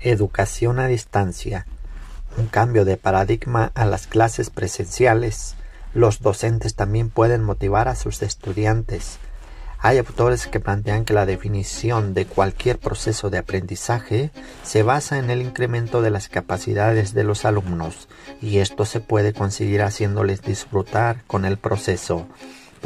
Educación 0.00 0.78
a 0.78 0.88
distancia. 0.88 1.66
Un 2.36 2.48
cambio 2.48 2.84
de 2.84 2.98
paradigma 2.98 3.72
a 3.74 3.86
las 3.86 4.06
clases 4.06 4.50
presenciales. 4.50 5.54
Los 5.94 6.20
docentes 6.20 6.74
también 6.74 7.08
pueden 7.08 7.42
motivar 7.42 7.88
a 7.88 7.94
sus 7.94 8.20
estudiantes. 8.20 9.18
Hay 9.78 9.96
autores 9.96 10.46
que 10.46 10.60
plantean 10.60 11.06
que 11.06 11.14
la 11.14 11.24
definición 11.24 12.12
de 12.12 12.26
cualquier 12.26 12.78
proceso 12.78 13.30
de 13.30 13.38
aprendizaje 13.38 14.32
se 14.62 14.82
basa 14.82 15.18
en 15.18 15.30
el 15.30 15.40
incremento 15.40 16.02
de 16.02 16.10
las 16.10 16.28
capacidades 16.28 17.14
de 17.14 17.24
los 17.24 17.46
alumnos 17.46 18.08
y 18.42 18.58
esto 18.58 18.84
se 18.84 19.00
puede 19.00 19.32
conseguir 19.32 19.80
haciéndoles 19.82 20.42
disfrutar 20.42 21.24
con 21.26 21.46
el 21.46 21.56
proceso, 21.56 22.26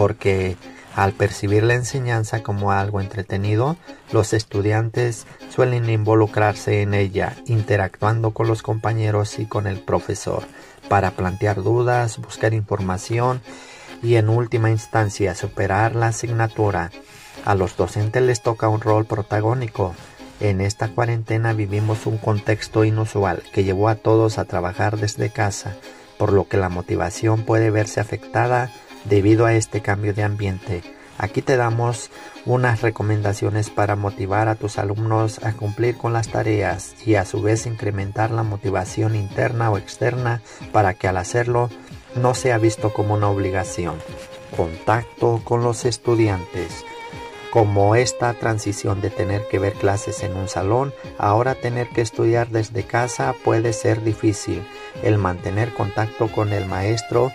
porque 0.01 0.57
al 0.97 1.13
percibir 1.13 1.63
la 1.63 1.75
enseñanza 1.75 2.43
como 2.43 2.73
algo 2.73 3.03
entretenido, 3.03 3.77
los 4.13 4.33
estudiantes 4.33 5.27
suelen 5.51 5.91
involucrarse 5.91 6.81
en 6.81 6.95
ella, 6.95 7.37
interactuando 7.45 8.31
con 8.31 8.49
los 8.49 8.63
compañeros 8.63 9.39
y 9.39 9.45
con 9.45 9.67
el 9.67 9.79
profesor, 9.79 10.45
para 10.89 11.11
plantear 11.11 11.63
dudas, 11.63 12.17
buscar 12.17 12.55
información 12.55 13.43
y 14.03 14.15
en 14.15 14.31
última 14.31 14.71
instancia 14.71 15.35
superar 15.35 15.95
la 15.95 16.07
asignatura. 16.07 16.91
A 17.45 17.55
los 17.55 17.77
docentes 17.77 18.23
les 18.23 18.41
toca 18.41 18.71
un 18.71 18.81
rol 18.81 19.05
protagónico. 19.05 19.95
En 20.41 20.63
esta 20.63 20.89
cuarentena 20.89 21.53
vivimos 21.53 22.07
un 22.07 22.17
contexto 22.17 22.87
inusual 22.87 23.43
que 23.53 23.65
llevó 23.65 23.91
a 23.91 23.97
todos 23.97 24.39
a 24.39 24.47
trabajar 24.47 24.97
desde 24.97 25.29
casa, 25.29 25.77
por 26.17 26.33
lo 26.33 26.49
que 26.49 26.57
la 26.57 26.71
motivación 26.71 27.43
puede 27.43 27.71
verse 27.71 28.01
afectada 28.01 28.73
debido 29.05 29.47
a 29.47 29.55
este 29.55 29.81
cambio 29.81 30.15
de 30.15 30.23
ambiente. 30.23 30.83
Aquí 31.19 31.43
te 31.43 31.59
damos 31.59 32.11
unas 32.47 32.81
recomendaciones 32.81 33.69
para 33.69 33.95
motivar 33.95 34.49
a 34.49 34.55
tus 34.55 34.79
alumnos 34.79 35.45
a 35.45 35.53
cumplir 35.53 35.99
con 35.99 36.15
las 36.15 36.29
tareas 36.29 36.95
y 37.05 37.17
a 37.17 37.27
su 37.27 37.43
vez 37.43 37.67
incrementar 37.67 38.31
la 38.31 38.43
motivación 38.43 39.15
interna 39.15 39.71
o 39.71 39.77
externa 39.77 40.41
para 40.73 40.95
que 40.95 41.09
al 41.09 41.19
hacerlo 41.19 41.69
no 42.15 42.33
sea 42.33 42.57
visto 42.57 42.95
como 42.95 43.15
una 43.15 43.29
obligación. 43.29 43.99
Contacto 44.57 45.43
con 45.45 45.63
los 45.63 45.85
estudiantes. 45.85 46.87
Como 47.51 47.97
esta 47.97 48.33
transición 48.33 49.03
de 49.03 49.11
tener 49.11 49.47
que 49.51 49.59
ver 49.59 49.75
clases 49.75 50.23
en 50.23 50.37
un 50.37 50.49
salón, 50.49 50.95
ahora 51.19 51.55
tener 51.55 51.89
que 51.89 52.01
estudiar 52.01 52.49
desde 52.49 52.85
casa 52.85 53.35
puede 53.45 53.73
ser 53.73 54.03
difícil. 54.05 54.67
El 55.03 55.19
mantener 55.19 55.75
contacto 55.75 56.29
con 56.29 56.53
el 56.53 56.65
maestro 56.67 57.31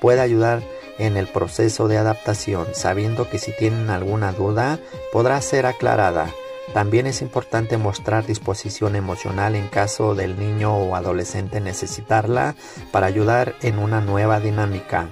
puede 0.00 0.20
ayudar 0.20 0.62
en 0.98 1.16
el 1.16 1.26
proceso 1.26 1.88
de 1.88 1.98
adaptación, 1.98 2.66
sabiendo 2.72 3.28
que 3.28 3.38
si 3.38 3.52
tienen 3.52 3.90
alguna 3.90 4.32
duda 4.32 4.78
podrá 5.12 5.40
ser 5.40 5.66
aclarada. 5.66 6.30
También 6.72 7.06
es 7.06 7.22
importante 7.22 7.76
mostrar 7.76 8.26
disposición 8.26 8.96
emocional 8.96 9.54
en 9.54 9.68
caso 9.68 10.14
del 10.14 10.38
niño 10.38 10.76
o 10.76 10.96
adolescente 10.96 11.60
necesitarla 11.60 12.54
para 12.90 13.06
ayudar 13.06 13.54
en 13.62 13.78
una 13.78 14.00
nueva 14.00 14.40
dinámica. 14.40 15.08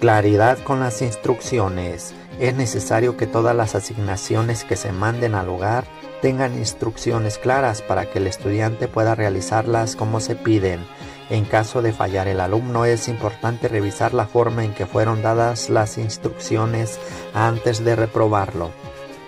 Claridad 0.00 0.58
con 0.58 0.80
las 0.80 1.00
instrucciones. 1.00 2.14
Es 2.40 2.54
necesario 2.54 3.16
que 3.16 3.26
todas 3.26 3.54
las 3.54 3.74
asignaciones 3.74 4.64
que 4.64 4.76
se 4.76 4.92
manden 4.92 5.34
al 5.34 5.48
hogar 5.48 5.84
tengan 6.20 6.58
instrucciones 6.58 7.38
claras 7.38 7.82
para 7.82 8.06
que 8.06 8.18
el 8.18 8.26
estudiante 8.26 8.88
pueda 8.88 9.14
realizarlas 9.14 9.96
como 9.96 10.20
se 10.20 10.34
piden. 10.34 10.84
En 11.32 11.46
caso 11.46 11.80
de 11.80 11.94
fallar 11.94 12.28
el 12.28 12.40
alumno 12.40 12.84
es 12.84 13.08
importante 13.08 13.66
revisar 13.66 14.12
la 14.12 14.26
forma 14.26 14.64
en 14.64 14.74
que 14.74 14.84
fueron 14.84 15.22
dadas 15.22 15.70
las 15.70 15.96
instrucciones 15.96 17.00
antes 17.32 17.82
de 17.82 17.96
reprobarlo. 17.96 18.70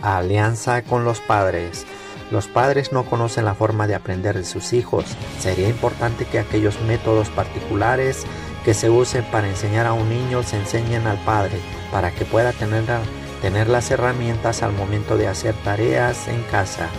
Alianza 0.02 0.82
con 0.82 1.06
los 1.06 1.20
padres. 1.20 1.86
Los 2.30 2.47
padres 2.47 2.92
no 2.92 3.06
conocen 3.06 3.47
la 3.47 3.55
forma 3.55 3.86
de 3.86 3.94
aprender 3.94 4.36
de 4.36 4.44
sus 4.44 4.75
hijos. 4.75 5.06
Sería 5.41 5.66
importante 5.66 6.27
que 6.27 6.38
aquellos 6.38 6.78
métodos 6.82 7.30
particulares 7.30 8.27
que 8.66 8.75
se 8.75 8.91
usen 8.91 9.25
para 9.32 9.48
enseñar 9.48 9.86
a 9.86 9.94
un 9.94 10.10
niño 10.10 10.42
se 10.42 10.58
enseñen 10.58 11.06
al 11.06 11.16
padre, 11.25 11.59
para 11.91 12.10
que 12.10 12.26
pueda 12.26 12.53
tener, 12.53 13.69
las 13.70 13.91
herramientas 13.91 14.62
al 14.62 14.72
momento 14.72 15.16
de 15.16 15.28
hacer 15.28 15.54
tareas 15.64 16.28
en 16.28 16.43
casa. 16.50 16.91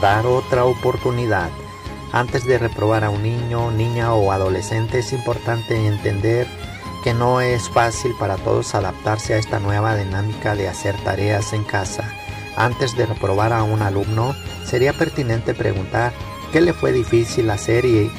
Dar 0.00 0.26
otra 0.26 0.64
oportunidad. 0.64 1.50
Antes 2.12 2.44
de 2.44 2.58
reprobar 2.58 3.04
a 3.04 3.10
un 3.10 3.22
niño, 3.22 3.70
niña 3.70 4.14
o 4.14 4.32
adolescente 4.32 4.98
es 4.98 5.12
importante 5.12 5.86
entender 5.86 6.48
que 7.04 7.14
no 7.14 7.40
es 7.40 7.68
fácil 7.68 8.14
para 8.18 8.36
todos 8.36 8.74
adaptarse 8.74 9.34
a 9.34 9.38
esta 9.38 9.60
nueva 9.60 9.96
dinámica 9.96 10.56
de 10.56 10.68
hacer 10.68 10.96
tareas 11.04 11.52
en 11.52 11.62
casa. 11.62 12.12
Antes 12.56 12.96
de 12.96 13.06
reprobar 13.06 13.52
a 13.52 13.62
un 13.62 13.80
alumno, 13.80 14.34
sería 14.64 14.92
pertinente 14.92 15.54
preguntar 15.54 16.12
qué 16.52 16.60
le 16.60 16.72
fue 16.72 16.92
difícil 16.92 17.48
hacer 17.48 17.84
y, 17.84 18.10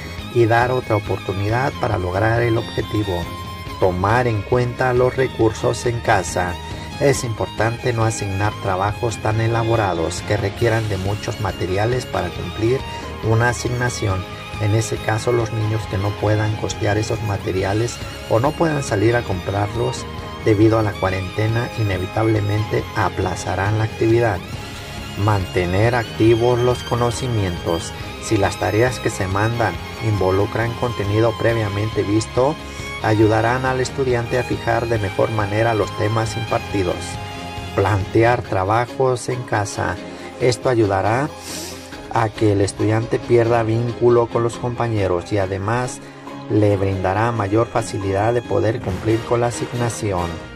dar 0.46 0.72
otra 0.72 0.96
oportunidad 0.96 1.74
para 1.82 1.98
lograr 1.98 2.42
el 2.42 2.58
objetivo. 2.58 3.22
Tomar 3.82 4.26
en 4.28 4.42
cuenta 4.42 4.94
los 4.94 5.16
recursos 5.18 5.86
en 5.86 6.00
casa. 6.00 6.56
Es 7.02 7.26
importante 7.26 7.92
no 7.92 8.06
asignar 8.06 8.54
trabajos 8.64 9.18
tan 9.18 9.42
elaborados 9.42 10.22
que 10.28 10.38
requieran 10.38 10.88
de 10.88 10.98
muchos 10.98 11.42
materiales 11.42 12.06
para 12.06 12.30
cumplir 12.30 12.80
una 13.24 13.50
asignación. 13.50 14.24
En 14.62 14.76
ese 14.76 14.98
caso, 14.98 15.32
los 15.32 15.52
niños 15.52 15.82
que 15.90 15.98
no 15.98 16.10
puedan 16.22 16.56
costear 16.58 16.98
esos 16.98 17.22
materiales 17.24 17.98
o 18.30 18.40
no 18.40 18.52
puedan 18.52 18.84
salir 18.84 19.16
a 19.16 19.24
comprarlos 19.24 20.06
debido 20.46 20.80
a 20.80 20.84
la 20.84 20.94
cuarentena, 20.94 21.70
inevitablemente 21.80 22.84
aplazarán 22.96 23.78
la 23.78 23.86
actividad. 23.86 24.40
Mantener 25.24 25.96
activos 25.96 26.60
los 26.60 26.84
conocimientos. 26.84 27.92
Si 28.24 28.38
las 28.38 28.58
tareas 28.58 29.00
que 29.00 29.10
se 29.10 29.28
mandan 29.28 29.74
involucran 30.08 30.74
contenido 30.74 31.34
previamente 31.40 32.04
visto, 32.04 32.56
ayudarán 33.04 33.66
al 33.66 33.80
estudiante 33.80 34.38
a 34.40 34.44
fijar 34.44 34.88
de 34.88 35.00
mejor 35.00 35.32
manera 35.32 35.74
los 35.74 35.96
temas 35.98 36.38
impartidos. 36.38 36.96
Plantear 37.76 38.42
trabajos 38.42 39.30
en 39.30 39.42
casa. 39.44 39.96
Esto 40.40 40.70
ayudará 40.70 41.30
a 42.14 42.30
que 42.30 42.54
el 42.54 42.62
estudiante 42.62 43.20
pierda 43.20 43.64
vínculo 43.64 44.28
con 44.28 44.44
los 44.44 44.58
compañeros 44.58 45.32
y 45.32 45.38
además 45.38 46.00
le 46.50 46.76
brindará 46.78 47.32
mayor 47.32 47.68
facilidad 47.68 48.34
de 48.34 48.42
poder 48.42 48.82
cumplir 48.82 49.20
con 49.22 49.42
la 49.42 49.48
asignación. 49.48 50.51